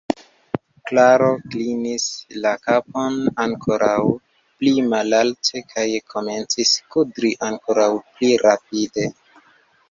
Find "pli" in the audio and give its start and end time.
4.63-4.73, 8.17-8.33